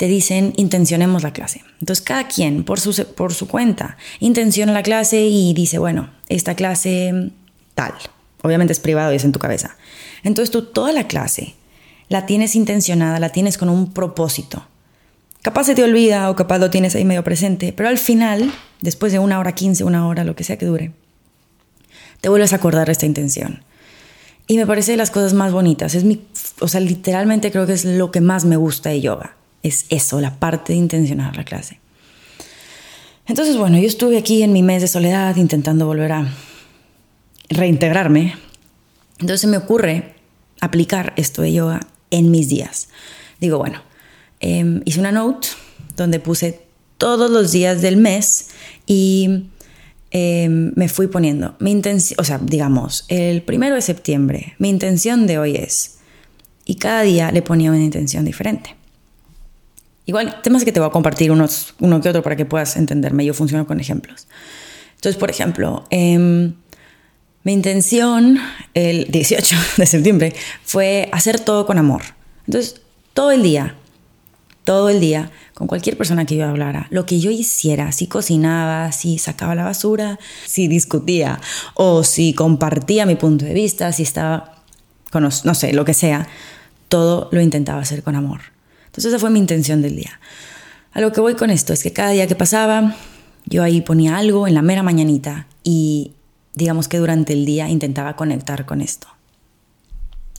te 0.00 0.06
dicen 0.06 0.54
intencionemos 0.56 1.22
la 1.22 1.34
clase. 1.34 1.62
Entonces 1.78 2.02
cada 2.02 2.26
quien 2.26 2.64
por 2.64 2.80
su, 2.80 3.04
por 3.14 3.34
su 3.34 3.46
cuenta 3.46 3.98
intenciona 4.18 4.72
la 4.72 4.82
clase 4.82 5.26
y 5.26 5.52
dice, 5.52 5.76
bueno, 5.76 6.08
esta 6.30 6.54
clase 6.54 7.32
tal. 7.74 7.92
Obviamente 8.40 8.72
es 8.72 8.80
privado 8.80 9.12
y 9.12 9.16
es 9.16 9.24
en 9.26 9.32
tu 9.32 9.38
cabeza. 9.38 9.76
Entonces 10.22 10.50
tú 10.50 10.62
toda 10.62 10.92
la 10.92 11.06
clase 11.06 11.54
la 12.08 12.24
tienes 12.24 12.56
intencionada, 12.56 13.20
la 13.20 13.28
tienes 13.28 13.58
con 13.58 13.68
un 13.68 13.92
propósito. 13.92 14.66
Capaz 15.42 15.64
se 15.64 15.74
te 15.74 15.84
olvida 15.84 16.30
o 16.30 16.34
capaz 16.34 16.56
lo 16.56 16.70
tienes 16.70 16.94
ahí 16.94 17.04
medio 17.04 17.22
presente, 17.22 17.74
pero 17.74 17.90
al 17.90 17.98
final, 17.98 18.50
después 18.80 19.12
de 19.12 19.18
una 19.18 19.38
hora, 19.38 19.52
quince, 19.52 19.84
una 19.84 20.08
hora, 20.08 20.24
lo 20.24 20.34
que 20.34 20.44
sea 20.44 20.56
que 20.56 20.64
dure, 20.64 20.92
te 22.22 22.30
vuelves 22.30 22.54
a 22.54 22.56
acordar 22.56 22.86
de 22.86 22.92
esta 22.92 23.04
intención. 23.04 23.64
Y 24.46 24.56
me 24.56 24.66
parece 24.66 24.92
de 24.92 24.96
las 24.96 25.10
cosas 25.10 25.34
más 25.34 25.52
bonitas. 25.52 25.94
Es 25.94 26.04
mi, 26.04 26.22
o 26.60 26.68
sea, 26.68 26.80
literalmente 26.80 27.50
creo 27.52 27.66
que 27.66 27.74
es 27.74 27.84
lo 27.84 28.10
que 28.10 28.22
más 28.22 28.46
me 28.46 28.56
gusta 28.56 28.88
de 28.88 29.02
yoga 29.02 29.36
es 29.62 29.86
eso, 29.90 30.20
la 30.20 30.38
parte 30.38 30.72
de 30.72 30.78
intencionar 30.78 31.36
la 31.36 31.44
clase. 31.44 31.80
Entonces, 33.26 33.56
bueno, 33.56 33.78
yo 33.78 33.86
estuve 33.86 34.18
aquí 34.18 34.42
en 34.42 34.52
mi 34.52 34.62
mes 34.62 34.82
de 34.82 34.88
soledad 34.88 35.36
intentando 35.36 35.86
volver 35.86 36.12
a 36.12 36.34
reintegrarme. 37.48 38.34
Entonces 39.18 39.48
me 39.48 39.56
ocurre 39.56 40.14
aplicar 40.60 41.12
esto 41.16 41.42
de 41.42 41.52
yoga 41.52 41.80
en 42.10 42.30
mis 42.30 42.48
días. 42.48 42.88
Digo, 43.40 43.58
bueno, 43.58 43.82
em, 44.40 44.82
hice 44.84 45.00
una 45.00 45.12
note 45.12 45.48
donde 45.96 46.20
puse 46.20 46.62
todos 46.98 47.30
los 47.30 47.52
días 47.52 47.82
del 47.82 47.96
mes 47.96 48.48
y 48.86 49.46
em, 50.10 50.72
me 50.74 50.88
fui 50.88 51.06
poniendo 51.06 51.54
mi 51.60 51.70
intención, 51.70 52.18
o 52.20 52.24
sea, 52.24 52.38
digamos, 52.38 53.04
el 53.08 53.42
primero 53.42 53.76
de 53.76 53.82
septiembre, 53.82 54.54
mi 54.58 54.68
intención 54.68 55.26
de 55.26 55.38
hoy 55.38 55.54
es, 55.54 55.98
y 56.64 56.74
cada 56.76 57.02
día 57.02 57.30
le 57.30 57.42
ponía 57.42 57.70
una 57.70 57.82
intención 57.82 58.24
diferente. 58.24 58.79
Igual, 60.06 60.40
temas 60.42 60.64
que 60.64 60.72
te 60.72 60.80
voy 60.80 60.88
a 60.88 60.92
compartir 60.92 61.30
unos, 61.30 61.74
uno 61.78 62.00
que 62.00 62.08
otro 62.08 62.22
para 62.22 62.36
que 62.36 62.44
puedas 62.44 62.76
entenderme. 62.76 63.24
Yo 63.24 63.34
funciono 63.34 63.66
con 63.66 63.80
ejemplos. 63.80 64.26
Entonces, 64.96 65.18
por 65.18 65.30
ejemplo, 65.30 65.84
em, 65.90 66.54
mi 67.44 67.52
intención 67.52 68.38
el 68.74 69.06
18 69.10 69.56
de 69.76 69.86
septiembre 69.86 70.34
fue 70.64 71.08
hacer 71.12 71.40
todo 71.40 71.66
con 71.66 71.78
amor. 71.78 72.02
Entonces, 72.46 72.80
todo 73.14 73.30
el 73.30 73.42
día 73.42 73.76
todo 74.64 74.88
el 74.88 75.00
día 75.00 75.32
con 75.54 75.66
cualquier 75.66 75.96
persona 75.96 76.26
que 76.26 76.36
yo 76.36 76.46
hablara, 76.46 76.86
lo 76.90 77.04
que 77.04 77.18
yo 77.18 77.30
hiciera, 77.30 77.90
si 77.90 78.06
cocinaba, 78.06 78.92
si 78.92 79.18
sacaba 79.18 79.56
la 79.56 79.64
basura, 79.64 80.18
si 80.46 80.68
discutía 80.68 81.40
o 81.74 82.04
si 82.04 82.34
compartía 82.34 83.04
mi 83.04 83.16
punto 83.16 83.44
de 83.44 83.52
vista, 83.52 83.92
si 83.92 84.04
estaba 84.04 84.62
con, 85.10 85.24
no 85.24 85.54
sé, 85.54 85.72
lo 85.72 85.84
que 85.84 85.92
sea, 85.92 86.28
todo 86.88 87.28
lo 87.32 87.40
intentaba 87.40 87.80
hacer 87.80 88.04
con 88.04 88.14
amor. 88.14 88.40
Entonces 88.90 89.12
esa 89.12 89.20
fue 89.20 89.30
mi 89.30 89.38
intención 89.38 89.82
del 89.82 89.94
día. 89.94 90.18
A 90.92 91.00
lo 91.00 91.12
que 91.12 91.20
voy 91.20 91.36
con 91.36 91.50
esto 91.50 91.72
es 91.72 91.84
que 91.84 91.92
cada 91.92 92.10
día 92.10 92.26
que 92.26 92.34
pasaba, 92.34 92.96
yo 93.46 93.62
ahí 93.62 93.82
ponía 93.82 94.16
algo 94.16 94.48
en 94.48 94.54
la 94.54 94.62
mera 94.62 94.82
mañanita 94.82 95.46
y 95.62 96.12
digamos 96.54 96.88
que 96.88 96.98
durante 96.98 97.32
el 97.32 97.46
día 97.46 97.68
intentaba 97.68 98.16
conectar 98.16 98.66
con 98.66 98.80
esto. 98.80 99.06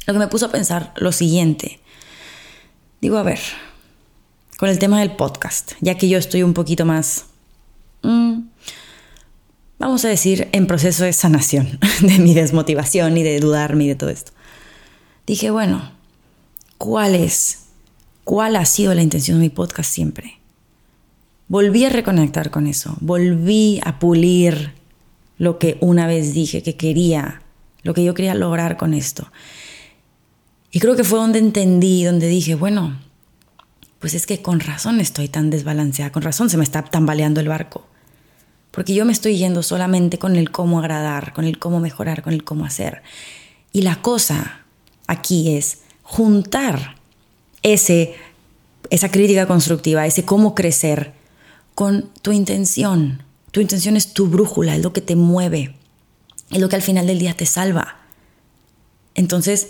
Lo 0.06 0.14
que 0.14 0.20
me 0.20 0.28
puso 0.28 0.48
a 0.48 0.52
pensar 0.52 0.94
lo 0.98 1.14
siguiente. 1.14 1.80
Digo, 3.00 3.18
a 3.18 3.24
ver, 3.24 3.40
con 4.58 4.68
el 4.68 4.80
tema 4.80 5.00
del 5.00 5.16
podcast, 5.16 5.72
ya 5.80 5.98
que 5.98 6.10
yo 6.10 6.18
estoy 6.18 6.44
un 6.44 6.54
poquito 6.54 6.86
más, 6.86 7.28
mm, 8.02 8.40
vamos 9.80 10.04
a 10.04 10.10
decir, 10.10 10.50
en 10.52 10.68
proceso 10.68 11.06
de 11.06 11.14
sanación 11.14 11.80
de 12.02 12.20
mi 12.20 12.34
desmotivación 12.34 13.16
y 13.18 13.24
de 13.24 13.40
dudarme 13.40 13.86
y 13.86 13.88
de 13.88 13.96
todo 13.96 14.10
esto. 14.10 14.34
Dije, 15.26 15.50
bueno, 15.50 15.94
¿cuál 16.78 17.16
es? 17.16 17.60
¿Cuál 18.24 18.56
ha 18.56 18.66
sido 18.66 18.94
la 18.94 19.02
intención 19.02 19.38
de 19.38 19.44
mi 19.44 19.50
podcast 19.50 19.92
siempre? 19.92 20.40
Volví 21.48 21.84
a 21.86 21.90
reconectar 21.90 22.52
con 22.52 22.68
eso, 22.68 22.96
volví 23.02 23.82
a 23.84 24.00
pulir 24.00 24.74
lo 25.38 25.58
que 25.58 25.78
una 25.82 26.08
vez 26.08 26.34
dije 26.34 26.64
que 26.64 26.78
quería, 26.78 27.42
lo 27.84 27.94
que 27.94 28.04
yo 28.04 28.14
quería 28.14 28.36
lograr 28.36 28.78
con 28.78 28.94
esto. 28.94 29.32
Y 30.72 30.80
creo 30.80 30.96
que 30.96 31.04
fue 31.04 31.20
donde 31.20 31.40
entendí, 31.40 32.06
donde 32.06 32.28
dije, 32.28 32.56
bueno, 32.56 33.00
pues 34.00 34.14
es 34.14 34.26
que 34.26 34.42
con 34.42 34.60
razón 34.60 35.02
estoy 35.02 35.28
tan 35.28 35.50
desbalanceada, 35.50 36.12
con 36.12 36.22
razón 36.22 36.50
se 36.50 36.58
me 36.58 36.64
está 36.64 36.84
tambaleando 36.84 37.42
el 37.42 37.50
barco. 37.50 37.88
Porque 38.72 38.94
yo 38.94 39.04
me 39.04 39.12
estoy 39.12 39.38
yendo 39.38 39.64
solamente 39.64 40.18
con 40.18 40.38
el 40.38 40.52
cómo 40.52 40.80
agradar, 40.80 41.34
con 41.34 41.46
el 41.46 41.60
cómo 41.60 41.80
mejorar, 41.80 42.22
con 42.22 42.34
el 42.34 42.44
cómo 42.44 42.66
hacer. 42.66 43.02
Y 43.74 43.82
la 43.82 44.02
cosa 44.02 44.62
aquí 45.08 45.58
es 45.58 45.80
juntar 46.04 47.01
ese, 47.64 48.16
esa 48.90 49.10
crítica 49.10 49.48
constructiva, 49.48 50.06
ese 50.06 50.24
cómo 50.26 50.56
crecer 50.56 51.14
con 51.76 52.10
tu 52.22 52.32
intención. 52.32 53.24
Tu 53.52 53.62
intención 53.62 53.98
es 53.98 54.14
tu 54.14 54.28
brújula, 54.28 54.76
es 54.76 54.82
lo 54.82 54.94
que 54.94 55.02
te 55.02 55.16
mueve, 55.16 55.76
es 56.50 56.60
lo 56.60 56.70
que 56.70 56.76
al 56.76 56.82
final 56.82 57.08
del 57.08 57.20
día 57.20 57.36
te 57.36 57.46
salva. 57.46 57.98
Entonces, 59.16 59.70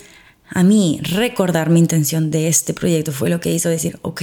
a 0.50 0.64
mí 0.64 1.00
recordar 1.02 1.70
mi 1.70 1.80
intención 1.80 2.30
de 2.30 2.48
este 2.48 2.74
proyecto 2.74 3.12
fue 3.12 3.30
lo 3.30 3.40
que 3.40 3.52
hizo 3.52 3.70
decir, 3.70 4.00
ok, 4.02 4.22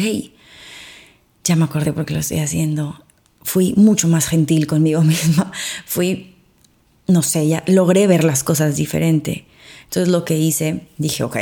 ya 1.45 1.57
me 1.57 1.65
acordé 1.65 1.93
porque 1.93 2.15
lo 2.15 2.21
estoy 2.21 2.39
haciendo. 2.39 3.03
Fui 3.43 3.73
mucho 3.77 4.09
más 4.09 4.29
gentil 4.29 4.67
conmigo 4.67 5.03
misma. 5.05 5.51
Fui, 5.87 6.35
no 7.07 7.23
sé, 7.23 7.49
ya 7.49 7.65
logré 7.67 8.07
ver 8.07 8.25
las 8.25 8.45
cosas 8.45 8.77
diferente. 8.77 9.47
Entonces 9.85 10.09
lo 10.09 10.25
que 10.25 10.37
hice, 10.37 10.87
dije, 10.99 11.25
ok. 11.25 11.37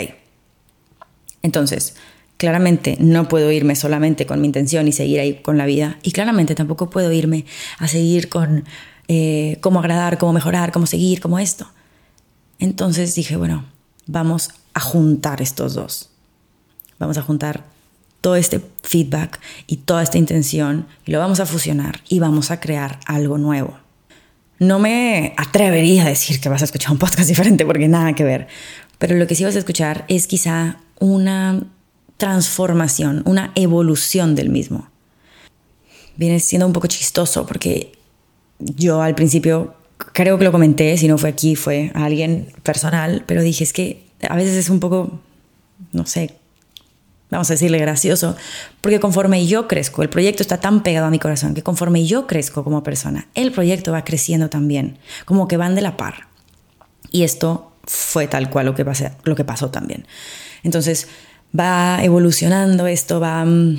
Entonces, 1.43 1.95
Claramente 2.37 2.97
no 3.01 3.29
puedo 3.29 3.51
irme 3.51 3.77
solamente 3.77 4.27
con 4.27 4.41
mi 4.41 4.47
intención 4.47 4.89
y 4.89 4.93
seguir 4.93 5.21
ahí 5.21 5.35
con 5.35 5.57
la 5.57 5.67
vida. 5.67 5.99
Y 6.03 6.13
claramente 6.13 6.55
tampoco 6.55 6.91
puedo 6.91 7.11
irme 7.13 7.47
a 7.79 7.89
seguir 7.89 8.29
con 8.29 8.65
eh, 9.09 9.59
cómo 9.61 9.79
agradar, 9.79 10.19
cómo 10.19 10.33
mejorar, 10.33 10.73
cómo 10.73 10.87
seguir, 10.87 11.21
cómo 11.21 11.39
esto. 11.39 11.71
Entonces 12.59 13.15
dije, 13.15 13.37
bueno, 13.37 13.65
vamos 14.07 14.51
a 14.75 14.81
juntar 14.81 15.41
estos 15.41 15.75
dos. 15.75 16.11
Vamos 16.99 17.19
a 17.19 17.23
juntar 17.23 17.65
todo 18.21 18.37
este 18.37 18.61
feedback 18.83 19.41
y 19.67 19.77
toda 19.77 20.03
esta 20.03 20.19
intención 20.19 20.87
y 21.05 21.13
lo 21.13 21.19
vamos 21.19 21.41
a 21.41 21.47
fusionar 21.47 22.01
y 22.09 22.19
vamos 22.19 22.51
a 22.51 22.61
crear 22.61 22.99
algo 23.07 23.39
nuevo. 23.39 23.79
No 24.59 24.79
me 24.79 25.35
atrevería 25.37 26.05
a 26.05 26.09
decir 26.09 26.41
que 26.41 26.49
vas 26.49 26.63
a 26.63 26.65
escuchar 26.65 26.93
un 26.93 26.99
podcast 26.99 27.29
diferente 27.29 27.65
porque 27.65 27.89
nada 27.89 28.15
que 28.15 28.25
ver, 28.25 28.49
pero 28.99 29.15
lo 29.17 29.27
que 29.27 29.35
sí 29.35 29.45
vas 29.45 29.55
a 29.55 29.61
escuchar 29.61 30.05
es 30.09 30.27
quizá 30.27 30.79
una 30.99 31.63
transformación, 32.17 33.23
una 33.27 33.53
evolución 33.55 34.35
del 34.35 34.49
mismo. 34.49 34.89
Viene 36.17 36.41
siendo 36.41 36.67
un 36.67 36.73
poco 36.73 36.87
chistoso 36.87 37.47
porque 37.47 37.93
yo 38.59 39.03
al 39.03 39.15
principio 39.15 39.75
creo 40.13 40.39
que 40.39 40.45
lo 40.45 40.53
comenté, 40.53 40.97
si 40.97 41.09
no 41.09 41.19
fue 41.19 41.31
aquí, 41.31 41.57
fue 41.57 41.91
a 41.95 42.05
alguien 42.05 42.53
personal, 42.63 43.25
pero 43.27 43.43
dije 43.43 43.65
es 43.65 43.73
que 43.73 44.07
a 44.29 44.37
veces 44.37 44.55
es 44.57 44.71
un 44.71 44.81
poco, 44.81 45.21
no 45.93 46.07
sé, 46.07 46.35
vamos 47.31 47.51
a 47.51 47.55
decirle 47.55 47.79
gracioso, 47.79 48.37
porque 48.81 49.01
conforme 49.01 49.47
yo 49.47 49.69
crezco, 49.69 50.03
el 50.03 50.09
proyecto 50.09 50.43
está 50.43 50.59
tan 50.59 50.83
pegado 50.83 51.07
a 51.07 51.11
mi 51.11 51.19
corazón 51.19 51.55
que 51.55 51.63
conforme 51.63 52.07
yo 52.07 52.27
crezco 52.27 52.65
como 52.65 52.83
persona, 52.83 53.29
el 53.35 53.53
proyecto 53.53 53.93
va 53.93 54.05
creciendo 54.05 54.49
también, 54.49 54.99
como 55.25 55.49
que 55.49 55.57
van 55.57 55.75
de 55.75 55.83
la 55.83 55.97
par. 55.97 56.29
Y 57.11 57.23
esto 57.25 57.73
fue 57.85 58.27
tal 58.27 58.51
cual 58.51 58.67
lo 58.67 58.75
que, 58.75 58.85
pasé, 58.85 59.13
lo 59.25 59.35
que 59.37 59.45
pasó 59.45 59.71
también. 59.71 60.07
Entonces, 60.63 61.09
va 61.59 62.03
evolucionando 62.03 62.87
esto, 62.87 63.21
va 63.21 63.45
mm, 63.45 63.79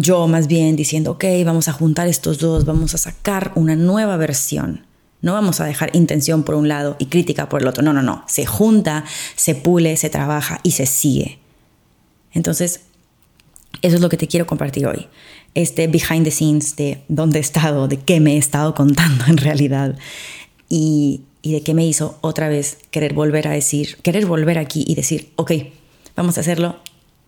yo 0.00 0.28
más 0.28 0.46
bien 0.46 0.76
diciendo, 0.76 1.12
ok, 1.12 1.24
vamos 1.44 1.68
a 1.68 1.72
juntar 1.72 2.08
estos 2.08 2.38
dos, 2.38 2.64
vamos 2.64 2.94
a 2.94 2.98
sacar 2.98 3.52
una 3.54 3.76
nueva 3.76 4.16
versión. 4.16 4.86
No 5.22 5.34
vamos 5.34 5.60
a 5.60 5.66
dejar 5.66 5.94
intención 5.94 6.44
por 6.44 6.54
un 6.54 6.68
lado 6.68 6.96
y 6.98 7.06
crítica 7.06 7.48
por 7.48 7.60
el 7.60 7.68
otro. 7.68 7.82
No, 7.82 7.92
no, 7.92 8.02
no. 8.02 8.24
Se 8.26 8.46
junta, 8.46 9.04
se 9.36 9.54
pule, 9.54 9.96
se 9.98 10.08
trabaja 10.08 10.60
y 10.62 10.70
se 10.70 10.86
sigue. 10.86 11.38
Entonces, 12.32 12.82
eso 13.82 13.96
es 13.96 14.00
lo 14.00 14.08
que 14.08 14.16
te 14.16 14.28
quiero 14.28 14.46
compartir 14.46 14.86
hoy. 14.86 15.08
Este 15.54 15.88
behind 15.88 16.24
the 16.24 16.30
scenes 16.30 16.76
de 16.76 17.02
dónde 17.08 17.38
he 17.38 17.42
estado, 17.42 17.86
de 17.86 17.98
qué 17.98 18.20
me 18.20 18.34
he 18.34 18.38
estado 18.38 18.74
contando 18.74 19.24
en 19.26 19.36
realidad 19.36 19.98
y, 20.70 21.22
y 21.42 21.52
de 21.52 21.62
qué 21.62 21.74
me 21.74 21.84
hizo 21.84 22.18
otra 22.22 22.48
vez 22.48 22.78
querer 22.90 23.12
volver 23.12 23.46
a 23.48 23.50
decir, 23.50 23.96
querer 24.02 24.24
volver 24.24 24.58
aquí 24.58 24.84
y 24.86 24.94
decir, 24.94 25.32
ok, 25.36 25.52
vamos 26.16 26.38
a 26.38 26.40
hacerlo 26.40 26.76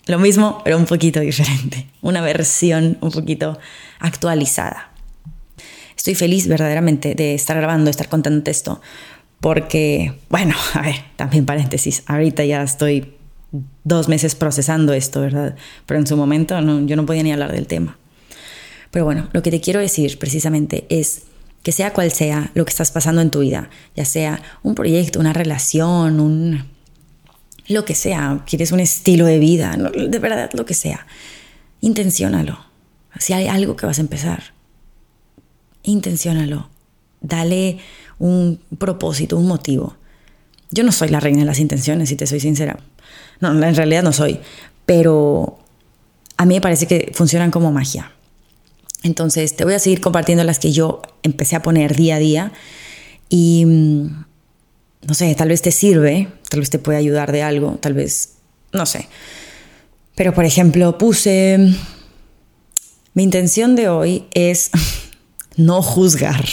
lo 0.07 0.19
mismo, 0.19 0.61
pero 0.65 0.77
un 0.77 0.87
poquito 0.87 1.21
diferente. 1.21 1.87
Una 2.01 2.21
versión 2.21 2.99
un 3.01 3.11
poquito 3.11 3.59
actualizada. 4.01 4.91
Estoy 5.97 6.15
feliz 6.15 6.49
verdaderamente 6.49 7.15
de 7.15 7.35
estar 7.35 7.57
grabando, 7.57 7.85
de 7.85 7.93
estar 7.93 8.09
contando 8.09 8.51
esto, 8.51 8.81
porque, 9.41 10.15
bueno, 10.29 10.55
a 10.75 10.83
ver, 10.83 10.97
también 11.17 11.47
paréntesis, 11.47 12.03
ahorita 12.07 12.45
ya 12.45 12.63
estoy 12.63 13.15
dos 13.85 14.09
meses 14.09 14.35
procesando 14.35 14.93
esto, 14.95 15.21
¿verdad? 15.21 15.57
Pero 15.87 16.01
en 16.01 16.07
su 16.07 16.17
momento 16.17 16.59
yo 16.87 16.97
no 16.97 17.07
podía 17.07 17.23
ni 17.23 17.33
hablar 17.33 17.53
del 17.53 17.67
tema. 17.67 17.99
Pero 18.91 19.05
bueno, 19.05 19.29
lo 19.33 19.43
que 19.43 19.51
te 19.51 19.61
quiero 19.61 19.81
decir 19.81 20.19
precisamente 20.19 20.87
es 20.89 21.23
que 21.63 21.73
sea 21.73 21.93
cual 21.93 22.11
sea 22.11 22.51
lo 22.55 22.65
que 22.65 22.71
estás 22.71 22.91
pasando 22.91 23.21
en 23.21 23.31
tu 23.31 23.41
vida, 23.41 23.71
ya 23.95 24.05
sea 24.05 24.43
un 24.63 24.75
proyecto, 24.75 25.21
una 25.21 25.33
relación, 25.33 26.19
un, 26.19 26.65
lo 27.69 27.85
que 27.85 27.95
sea, 27.95 28.43
quieres 28.47 28.73
un 28.73 28.81
estilo 28.81 29.27
de 29.27 29.39
vida, 29.39 29.77
de 29.77 30.19
verdad 30.19 30.51
lo 30.53 30.65
que 30.65 30.75
sea, 30.75 31.07
intenciónalo. 31.81 32.59
Si 33.19 33.33
hay 33.33 33.47
algo 33.47 33.77
que 33.77 33.87
vas 33.87 33.99
a 33.99 34.03
empezar, 34.03 34.43
intenciónalo. 35.83 36.69
Dale 37.21 37.79
un 38.19 38.61
propósito, 38.79 39.37
un 39.37 39.47
motivo. 39.47 39.97
Yo 40.71 40.83
no 40.85 40.93
soy 40.93 41.09
la 41.09 41.21
reina 41.21 41.41
de 41.41 41.45
las 41.45 41.61
intenciones, 41.61 42.09
si 42.09 42.17
te 42.17 42.27
soy 42.27 42.41
sincera. 42.41 42.79
No, 43.41 43.51
en 43.51 43.75
realidad 43.75 44.03
no 44.03 44.13
soy, 44.13 44.41
pero 44.87 45.59
a 46.37 46.47
mí 46.47 46.55
me 46.55 46.61
parece 46.61 46.87
que 46.87 47.13
funcionan 47.15 47.51
como 47.51 47.71
magia. 47.71 48.13
Entonces, 49.03 49.55
te 49.57 49.65
voy 49.65 49.75
a 49.75 49.79
seguir 49.79 50.01
compartiendo 50.01 50.45
las 50.45 50.59
que 50.59 50.73
yo 50.73 51.03
empecé 51.23 51.57
a 51.57 51.63
poner 51.63 51.95
día 51.97 52.17
a 52.17 52.19
día 52.19 52.53
y 53.29 53.65
mm, 53.67 54.25
no 55.07 55.15
sé, 55.15 55.35
tal 55.35 55.49
vez 55.49 55.63
te 55.63 55.73
sirve, 55.73 56.29
tal 56.49 56.61
vez 56.61 56.71
te 56.71 56.79
puede 56.79 56.99
ayudar 56.99 57.33
de 57.33 57.43
algo, 57.43 57.79
tal 57.81 57.95
vez, 57.95 58.35
no 58.73 58.87
sé. 58.87 59.09
Pero 60.15 60.33
por 60.35 60.45
ejemplo, 60.45 60.99
puse, 60.99 61.59
mi 63.15 63.23
intención 63.23 63.75
de 63.75 63.89
hoy 63.89 64.27
es 64.33 64.71
no 65.57 65.83
juzgar. 65.83 66.45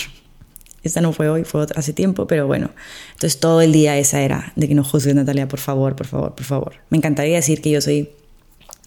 Esta 0.81 1.01
no 1.01 1.11
fue 1.11 1.29
hoy, 1.29 1.43
fue 1.43 1.67
hace 1.75 1.93
tiempo, 1.93 2.25
pero 2.25 2.47
bueno. 2.47 2.71
Entonces 3.13 3.39
todo 3.39 3.61
el 3.61 3.71
día 3.73 3.97
esa 3.97 4.21
era 4.21 4.53
de 4.55 4.67
que 4.67 4.75
no 4.75 4.83
juzgues, 4.83 5.13
Natalia, 5.13 5.47
por 5.47 5.59
favor, 5.59 5.95
por 5.95 6.07
favor, 6.07 6.35
por 6.35 6.45
favor. 6.45 6.73
Me 6.89 6.97
encantaría 6.97 7.35
decir 7.35 7.61
que 7.61 7.69
yo 7.69 7.81
soy 7.81 8.09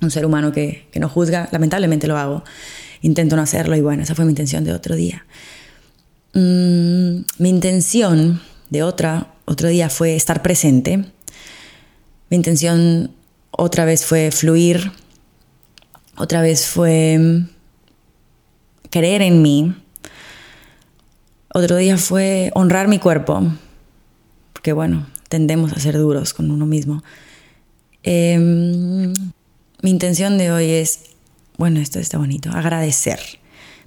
un 0.00 0.10
ser 0.10 0.24
humano 0.24 0.52
que, 0.52 0.88
que 0.90 0.98
no 1.00 1.08
juzga, 1.08 1.48
lamentablemente 1.52 2.08
lo 2.08 2.16
hago. 2.16 2.44
Intento 3.02 3.36
no 3.36 3.42
hacerlo 3.42 3.76
y 3.76 3.82
bueno, 3.82 4.02
esa 4.02 4.14
fue 4.14 4.24
mi 4.24 4.30
intención 4.30 4.64
de 4.64 4.72
otro 4.72 4.96
día. 4.96 5.26
Mm, 6.32 7.24
mi 7.38 7.48
intención 7.50 8.40
de 8.70 8.82
otra 8.82 9.31
otro 9.44 9.68
día 9.68 9.88
fue 9.88 10.16
estar 10.16 10.42
presente. 10.42 11.04
Mi 12.30 12.36
intención 12.36 13.12
otra 13.50 13.84
vez 13.84 14.04
fue 14.06 14.30
fluir, 14.30 14.92
otra 16.16 16.42
vez 16.42 16.66
fue 16.66 17.44
creer 18.90 19.22
en 19.22 19.42
mí. 19.42 19.74
Otro 21.54 21.76
día 21.76 21.98
fue 21.98 22.50
honrar 22.54 22.88
mi 22.88 22.98
cuerpo, 22.98 23.42
porque 24.52 24.72
bueno, 24.72 25.06
tendemos 25.28 25.72
a 25.72 25.80
ser 25.80 25.98
duros 25.98 26.32
con 26.32 26.50
uno 26.50 26.64
mismo. 26.64 27.02
Em, 28.02 29.12
mi 29.82 29.90
intención 29.90 30.38
de 30.38 30.50
hoy 30.50 30.70
es 30.70 31.12
bueno, 31.58 31.80
esto 31.80 31.98
está 31.98 32.18
bonito, 32.18 32.50
agradecer. 32.50 33.20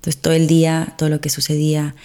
Entonces 0.05 0.21
todo 0.21 0.35
el 0.35 0.45
día, 0.45 0.93
todo 0.99 1.09
lo 1.09 1.19
que 1.19 1.31
sucedía, 1.31 1.95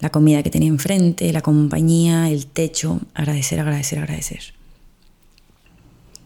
la 0.00 0.10
comida 0.10 0.42
que 0.42 0.50
tenía 0.50 0.68
enfrente, 0.68 1.32
la 1.32 1.40
compañía, 1.40 2.28
el 2.28 2.46
techo, 2.46 3.00
agradecer, 3.14 3.60
agradecer, 3.60 3.98
agradecer. 3.98 4.52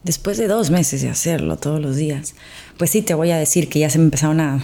Después 0.02 0.38
de 0.38 0.48
dos 0.48 0.70
meses 0.70 1.02
de 1.02 1.08
hacerlo 1.08 1.56
todos 1.56 1.80
los 1.80 1.94
días, 1.94 2.34
pues 2.78 2.90
sí 2.90 3.02
te 3.02 3.14
voy 3.14 3.30
a 3.30 3.36
decir 3.36 3.68
que 3.68 3.78
ya 3.78 3.90
se 3.90 3.98
me 3.98 4.06
empezaron 4.06 4.40
a, 4.40 4.60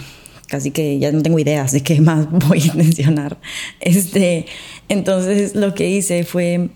casi 0.47 0.71
que 0.71 0.99
ya 0.99 1.09
no 1.13 1.21
tengo 1.21 1.39
ideas 1.39 1.71
de 1.71 1.83
qué 1.83 2.01
más 2.01 2.29
voy 2.49 2.69
a 2.69 2.73
mencionar. 2.73 3.37
Este, 3.79 4.45
entonces 4.89 5.55
lo 5.55 5.73
que 5.73 5.89
hice 5.89 6.25
fue 6.25 6.69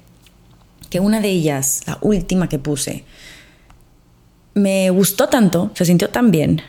que 0.89 1.01
una 1.01 1.19
de 1.19 1.27
ellas, 1.27 1.81
la 1.85 1.97
última 1.99 2.47
que 2.47 2.59
puse, 2.59 3.03
me 4.53 4.89
gustó 4.89 5.27
tanto, 5.27 5.69
se 5.73 5.83
sintió 5.83 6.09
tan 6.09 6.31
bien, 6.31 6.61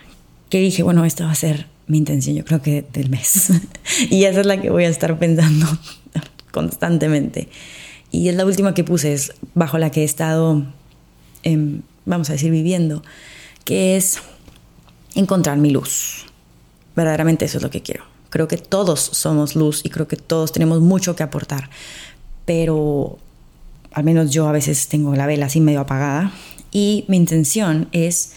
que 0.50 0.58
dije, 0.58 0.82
bueno, 0.82 1.04
esta 1.04 1.26
va 1.26 1.30
a 1.30 1.36
ser 1.36 1.70
mi 1.92 1.98
intención, 1.98 2.34
yo 2.34 2.44
creo 2.44 2.62
que 2.62 2.86
del 2.90 3.10
mes. 3.10 3.50
y 4.10 4.24
esa 4.24 4.40
es 4.40 4.46
la 4.46 4.60
que 4.60 4.70
voy 4.70 4.84
a 4.84 4.88
estar 4.88 5.18
pensando 5.18 5.66
constantemente. 6.50 7.48
Y 8.10 8.28
es 8.28 8.34
la 8.34 8.46
última 8.46 8.72
que 8.72 8.82
puse, 8.82 9.12
es 9.12 9.34
bajo 9.54 9.76
la 9.76 9.90
que 9.90 10.00
he 10.00 10.04
estado, 10.04 10.64
em, 11.42 11.82
vamos 12.06 12.30
a 12.30 12.32
decir, 12.32 12.50
viviendo, 12.50 13.02
que 13.64 13.96
es 13.96 14.18
encontrar 15.14 15.58
mi 15.58 15.70
luz. 15.70 16.24
Verdaderamente 16.96 17.44
eso 17.44 17.58
es 17.58 17.62
lo 17.62 17.70
que 17.70 17.82
quiero. 17.82 18.04
Creo 18.30 18.48
que 18.48 18.56
todos 18.56 19.00
somos 19.00 19.54
luz 19.54 19.82
y 19.84 19.90
creo 19.90 20.08
que 20.08 20.16
todos 20.16 20.50
tenemos 20.50 20.80
mucho 20.80 21.14
que 21.14 21.22
aportar, 21.22 21.68
pero 22.46 23.18
al 23.92 24.04
menos 24.04 24.30
yo 24.30 24.48
a 24.48 24.52
veces 24.52 24.88
tengo 24.88 25.14
la 25.14 25.26
vela 25.26 25.46
así 25.46 25.60
medio 25.60 25.80
apagada 25.80 26.32
y 26.70 27.04
mi 27.08 27.18
intención 27.18 27.88
es 27.92 28.32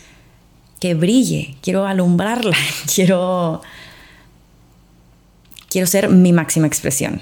que 0.79 0.94
brille, 0.94 1.55
quiero 1.62 1.86
alumbrarla, 1.86 2.58
quiero 2.94 3.62
quiero 5.70 5.88
ser 5.88 6.10
mi 6.10 6.34
máxima 6.34 6.67
expresión. 6.67 7.22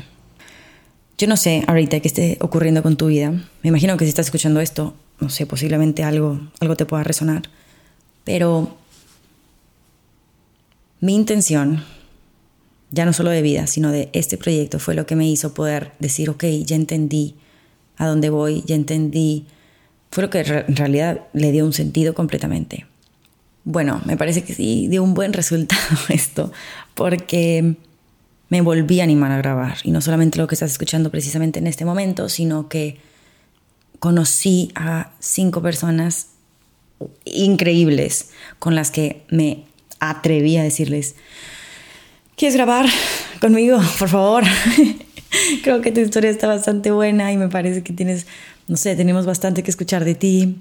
Yo 1.17 1.27
no 1.27 1.37
sé 1.37 1.63
ahorita 1.67 1.99
qué 1.99 2.07
esté 2.07 2.37
ocurriendo 2.41 2.83
con 2.83 2.97
tu 2.97 3.07
vida. 3.07 3.31
Me 3.61 3.69
imagino 3.69 3.97
que 3.97 4.05
si 4.05 4.09
estás 4.09 4.27
escuchando 4.27 4.59
esto, 4.59 4.93
no 5.19 5.29
sé, 5.29 5.45
posiblemente 5.45 6.03
algo 6.03 6.39
algo 6.59 6.75
te 6.75 6.85
pueda 6.85 7.03
resonar, 7.03 7.43
pero 8.23 8.77
mi 10.99 11.15
intención 11.15 11.83
ya 12.91 13.05
no 13.05 13.13
solo 13.13 13.31
de 13.31 13.41
vida, 13.41 13.65
sino 13.67 13.91
de 13.91 14.09
este 14.13 14.37
proyecto 14.37 14.77
fue 14.79 14.93
lo 14.93 15.07
que 15.07 15.15
me 15.15 15.27
hizo 15.27 15.53
poder 15.53 15.91
decir, 15.99 16.29
ok, 16.29 16.43
ya 16.63 16.75
entendí 16.75 17.35
a 17.97 18.07
dónde 18.07 18.29
voy, 18.29 18.63
ya 18.67 18.75
entendí, 18.75 19.47
fue 20.11 20.23
lo 20.23 20.29
que 20.29 20.41
en 20.41 20.75
realidad 20.75 21.21
le 21.33 21.51
dio 21.51 21.65
un 21.65 21.73
sentido 21.73 22.13
completamente. 22.13 22.85
Bueno, 23.65 24.01
me 24.05 24.17
parece 24.17 24.43
que 24.43 24.53
sí 24.53 24.87
dio 24.89 25.03
un 25.03 25.13
buen 25.13 25.33
resultado 25.33 25.81
esto, 26.09 26.51
porque 26.95 27.75
me 28.49 28.61
volví 28.61 28.99
a 28.99 29.03
animar 29.03 29.31
a 29.31 29.37
grabar. 29.37 29.77
Y 29.83 29.91
no 29.91 30.01
solamente 30.01 30.37
lo 30.37 30.47
que 30.47 30.55
estás 30.55 30.71
escuchando 30.71 31.09
precisamente 31.09 31.59
en 31.59 31.67
este 31.67 31.85
momento, 31.85 32.29
sino 32.29 32.69
que 32.69 32.99
conocí 33.99 34.71
a 34.75 35.11
cinco 35.19 35.61
personas 35.61 36.27
increíbles 37.25 38.29
con 38.59 38.75
las 38.75 38.91
que 38.91 39.23
me 39.29 39.63
atreví 39.99 40.57
a 40.57 40.63
decirles, 40.63 41.15
¿quieres 42.35 42.55
grabar 42.55 42.85
conmigo, 43.39 43.79
por 43.99 44.09
favor? 44.09 44.43
creo 45.63 45.81
que 45.81 45.91
tu 45.91 46.01
historia 46.01 46.29
está 46.29 46.47
bastante 46.47 46.91
buena 46.91 47.31
y 47.31 47.37
me 47.37 47.47
parece 47.47 47.83
que 47.83 47.93
tienes, 47.93 48.27
no 48.67 48.77
sé, 48.77 48.95
tenemos 48.95 49.25
bastante 49.25 49.63
que 49.63 49.71
escuchar 49.71 50.05
de 50.05 50.15
ti. 50.15 50.57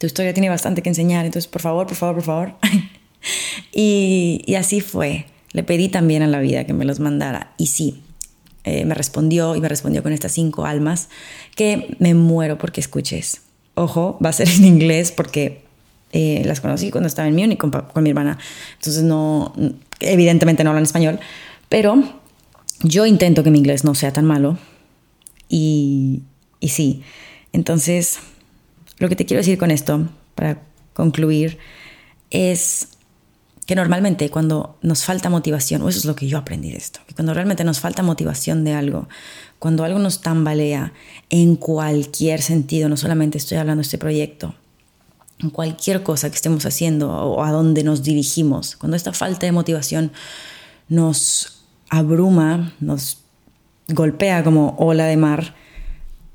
Tu 0.00 0.06
historia 0.06 0.32
tiene 0.32 0.48
bastante 0.48 0.80
que 0.80 0.88
enseñar, 0.88 1.26
entonces 1.26 1.46
por 1.46 1.60
favor, 1.60 1.86
por 1.86 1.94
favor, 1.94 2.14
por 2.14 2.24
favor. 2.24 2.54
y, 3.72 4.54
así 4.58 4.80
fue. 4.80 5.26
Le 5.52 5.62
pedí 5.62 5.90
también 5.90 6.22
a 6.22 6.26
la 6.26 6.40
vida 6.40 6.64
que 6.64 6.72
me 6.72 6.86
los 6.86 7.00
mandara 7.00 7.52
y 7.58 7.66
sí, 7.66 8.00
eh, 8.64 8.86
me 8.86 8.94
respondió 8.94 9.56
y 9.56 9.60
me 9.60 9.68
respondió 9.68 10.02
con 10.02 10.14
estas 10.14 10.32
cinco 10.32 10.64
almas 10.64 11.10
que 11.54 11.94
me 11.98 12.14
muero 12.14 12.56
porque 12.56 12.80
escuches. 12.80 13.42
Ojo, 13.74 14.18
va 14.24 14.30
a 14.30 14.32
ser 14.32 14.48
en 14.48 14.64
inglés 14.64 15.12
porque 15.12 15.64
eh, 16.14 16.44
las 16.46 16.62
conocí 16.62 16.90
cuando 16.90 17.06
estaba 17.06 17.28
en 17.28 17.36
Múnich 17.36 17.58
con, 17.58 17.70
con 17.70 18.02
mi 18.02 18.08
hermana, 18.08 18.38
entonces 18.78 19.02
no, 19.02 19.52
evidentemente 20.00 20.64
no 20.64 20.70
hablan 20.70 20.84
español, 20.84 21.20
pero 21.68 22.02
yo 22.82 23.04
intento 23.04 23.44
que 23.44 23.50
mi 23.50 23.58
inglés 23.58 23.84
no 23.84 23.94
sea 23.94 24.14
tan 24.14 24.24
malo 24.24 24.56
y, 25.50 26.22
y 26.58 26.68
sí, 26.68 27.02
entonces 27.52 28.18
lo 29.00 29.08
que 29.08 29.16
te 29.16 29.26
quiero 29.26 29.40
decir 29.40 29.58
con 29.58 29.72
esto, 29.72 30.08
para 30.36 30.62
concluir, 30.92 31.58
es 32.30 32.88
que 33.66 33.74
normalmente 33.74 34.30
cuando 34.30 34.78
nos 34.82 35.04
falta 35.04 35.30
motivación, 35.30 35.82
o 35.82 35.88
eso 35.88 35.98
es 35.98 36.04
lo 36.04 36.14
que 36.14 36.28
yo 36.28 36.38
aprendí 36.38 36.70
de 36.70 36.76
esto, 36.76 37.00
que 37.06 37.14
cuando 37.14 37.34
realmente 37.34 37.64
nos 37.64 37.80
falta 37.80 38.02
motivación 38.02 38.62
de 38.62 38.74
algo, 38.74 39.08
cuando 39.58 39.84
algo 39.84 39.98
nos 39.98 40.20
tambalea 40.20 40.92
en 41.30 41.56
cualquier 41.56 42.42
sentido, 42.42 42.88
no 42.88 42.96
solamente 42.96 43.38
estoy 43.38 43.58
hablando 43.58 43.80
de 43.80 43.84
este 43.84 43.98
proyecto, 43.98 44.54
en 45.38 45.50
cualquier 45.50 46.02
cosa 46.02 46.28
que 46.28 46.36
estemos 46.36 46.66
haciendo 46.66 47.10
o 47.10 47.42
a 47.42 47.50
donde 47.50 47.82
nos 47.82 48.02
dirigimos, 48.02 48.76
cuando 48.76 48.96
esta 48.96 49.12
falta 49.12 49.46
de 49.46 49.52
motivación 49.52 50.12
nos 50.88 51.62
abruma, 51.88 52.74
nos 52.80 53.18
golpea 53.88 54.44
como 54.44 54.76
ola 54.78 55.06
de 55.06 55.16
mar, 55.16 55.54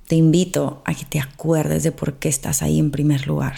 te 0.07 0.15
invito 0.15 0.81
a 0.85 0.93
que 0.93 1.05
te 1.05 1.19
acuerdes 1.19 1.83
de 1.83 1.91
por 1.91 2.15
qué 2.15 2.29
estás 2.29 2.61
ahí 2.61 2.79
en 2.79 2.91
primer 2.91 3.27
lugar. 3.27 3.55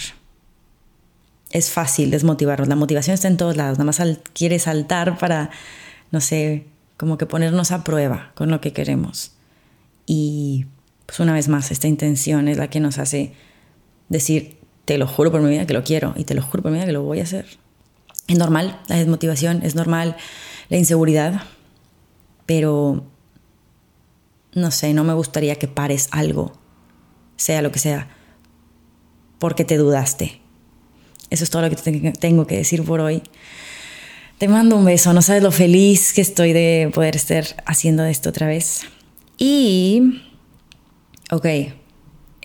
Es 1.52 1.72
fácil 1.72 2.12
desmotivarnos, 2.12 2.68
la 2.68 2.76
motivación 2.76 3.14
está 3.14 3.28
en 3.28 3.38
todos 3.38 3.56
lados, 3.56 3.78
nada 3.78 3.86
más 3.86 4.02
quiere 4.34 4.60
saltar 4.60 5.18
para, 5.18 5.50
no 6.12 6.22
sé, 6.22 6.66
como 6.98 7.18
que 7.18 7.26
ponernos 7.26 7.72
a 7.72 7.84
prueba 7.84 8.32
con 8.36 8.50
lo 8.50 8.60
que 8.60 8.74
queremos. 8.74 9.32
Y 10.06 10.66
pues 11.06 11.20
una 11.20 11.34
vez 11.34 11.48
más, 11.48 11.72
esta 11.72 11.88
intención 11.88 12.48
es 12.48 12.58
la 12.58 12.70
que 12.70 12.80
nos 12.80 12.98
hace 12.98 13.34
decir, 14.10 14.58
te 14.86 14.98
lo 14.98 15.08
juro 15.08 15.32
por 15.32 15.42
mi 15.42 15.50
vida 15.50 15.68
que 15.68 15.74
lo 15.74 15.84
quiero 15.84 16.14
y 16.18 16.24
te 16.24 16.34
lo 16.34 16.42
juro 16.42 16.64
por 16.64 16.72
mi 16.72 16.78
vida 16.78 16.86
que 16.86 16.94
lo 16.94 17.04
voy 17.04 17.20
a 17.20 17.24
hacer. 17.24 17.46
Es 18.28 18.38
normal 18.38 18.80
la 18.88 18.98
desmotivación, 18.98 19.62
es 19.64 19.76
normal 19.76 20.18
la 20.70 20.78
inseguridad, 20.78 21.44
pero 22.46 23.06
no 24.58 24.72
sé, 24.72 24.94
no 24.94 25.04
me 25.04 25.14
gustaría 25.14 25.56
que 25.56 25.68
pares 25.68 26.08
algo, 26.12 26.52
sea 27.36 27.62
lo 27.62 27.72
que 27.72 27.80
sea, 27.80 28.10
porque 29.40 29.64
te 29.64 29.78
dudaste. 29.78 30.42
Eso 31.30 31.44
es 31.44 31.50
todo 31.50 31.62
lo 31.62 31.70
que 31.70 32.12
tengo 32.20 32.48
que 32.48 32.58
decir 32.58 32.84
por 32.84 33.00
hoy. 33.00 33.22
Te 34.40 34.48
mando 34.48 34.76
un 34.76 34.86
beso, 34.86 35.14
no 35.14 35.22
sabes 35.22 35.44
lo 35.44 35.52
feliz 35.52 36.14
que 36.14 36.22
estoy 36.22 36.54
de 36.54 36.90
poder 36.94 37.16
estar 37.16 37.46
haciendo 37.66 38.04
esto 38.06 38.30
otra 38.30 38.48
vez. 38.48 38.82
Y, 39.38 40.24
ok, 41.32 41.46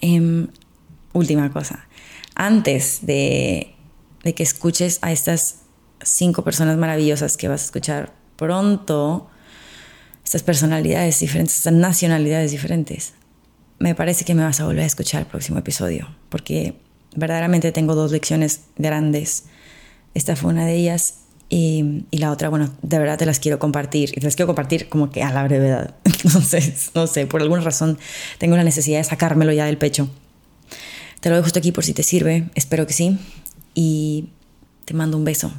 em, 0.00 0.48
última 1.12 1.50
cosa. 1.52 1.86
Antes 2.34 3.00
de, 3.06 3.74
de 4.22 4.34
que 4.34 4.42
escuches 4.42 4.98
a 5.02 5.12
estas 5.12 5.60
cinco 6.02 6.44
personas 6.44 6.76
maravillosas 6.76 7.36
que 7.36 7.48
vas 7.48 7.62
a 7.62 7.64
escuchar 7.66 8.12
pronto, 8.36 9.30
estas 10.24 10.42
personalidades 10.42 11.20
diferentes, 11.20 11.58
estas 11.58 11.72
nacionalidades 11.72 12.50
diferentes. 12.50 13.14
Me 13.78 13.94
parece 13.94 14.24
que 14.24 14.34
me 14.34 14.42
vas 14.44 14.60
a 14.60 14.64
volver 14.64 14.84
a 14.84 14.86
escuchar 14.86 15.22
el 15.22 15.26
próximo 15.26 15.58
episodio, 15.58 16.08
porque 16.28 16.74
verdaderamente 17.16 17.72
tengo 17.72 17.94
dos 17.94 18.12
lecciones 18.12 18.62
grandes. 18.76 19.44
Esta 20.14 20.36
fue 20.36 20.50
una 20.50 20.66
de 20.66 20.74
ellas 20.74 21.14
y, 21.54 22.06
la 22.12 22.30
otra, 22.30 22.48
bueno, 22.48 22.72
de 22.80 22.98
verdad 22.98 23.18
te 23.18 23.26
las 23.26 23.38
quiero 23.38 23.58
compartir. 23.58 24.10
Y 24.16 24.20
te 24.20 24.26
las 24.26 24.36
quiero 24.36 24.46
compartir 24.46 24.88
como 24.88 25.10
que 25.10 25.22
a 25.22 25.30
la 25.30 25.44
brevedad. 25.44 25.96
Entonces, 26.04 26.90
no 26.94 27.06
sé, 27.06 27.26
por 27.26 27.42
alguna 27.42 27.60
razón 27.60 27.98
tengo 28.38 28.56
la 28.56 28.64
necesidad 28.64 28.98
de 28.98 29.04
sacármelo 29.04 29.52
ya 29.52 29.66
del 29.66 29.76
pecho. 29.76 30.08
Te 31.20 31.28
lo 31.28 31.36
dejo 31.36 31.44
justo 31.44 31.58
aquí 31.58 31.70
por 31.70 31.84
si 31.84 31.92
te 31.92 32.02
sirve, 32.02 32.48
espero 32.54 32.86
que 32.86 32.94
sí. 32.94 33.18
Y 33.74 34.30
te 34.86 34.94
mando 34.94 35.16
un 35.18 35.24
beso. 35.24 35.52